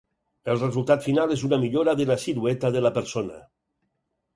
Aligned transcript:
El 0.53 0.57
resultat 0.61 1.05
final 1.09 1.35
és 1.37 1.45
una 1.49 1.61
millora 1.67 1.95
de 2.03 2.11
la 2.13 2.19
silueta 2.27 2.77
de 2.79 2.87
la 2.89 2.97
persona. 3.01 3.41